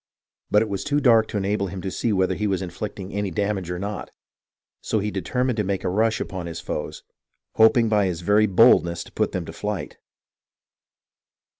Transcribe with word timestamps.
But 0.49 0.63
it 0.63 0.67
was 0.67 0.83
too 0.83 0.99
dark 0.99 1.27
to 1.27 1.37
enable 1.37 1.67
him 1.67 1.79
to 1.83 1.91
see 1.91 2.11
whether 2.11 2.33
he 2.33 2.47
was 2.47 2.63
inflict 2.63 2.97
ing 2.99 3.13
any 3.13 3.29
damage 3.29 3.69
or 3.69 3.77
not, 3.77 4.09
so 4.81 4.97
he 4.97 5.11
determined 5.11 5.57
to 5.57 5.63
make 5.63 5.83
a 5.83 5.89
rush 5.89 6.19
upon 6.19 6.47
his 6.47 6.59
foes, 6.59 7.03
hoping 7.53 7.87
by 7.87 8.07
his 8.07 8.21
very 8.21 8.47
boldness 8.47 9.03
to 9.03 9.11
put 9.11 9.31
them 9.31 9.45
to 9.45 9.53
flight. 9.53 9.97